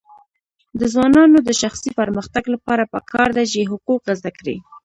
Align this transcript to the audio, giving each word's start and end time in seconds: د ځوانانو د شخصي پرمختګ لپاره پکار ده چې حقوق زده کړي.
د 0.79 0.81
ځوانانو 0.93 1.37
د 1.47 1.49
شخصي 1.61 1.89
پرمختګ 1.99 2.43
لپاره 2.53 2.89
پکار 2.93 3.29
ده 3.37 3.43
چې 3.51 3.69
حقوق 3.71 4.03
زده 4.19 4.31
کړي. 4.39 4.57